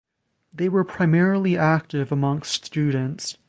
[0.51, 3.37] They were primarily active amongst students.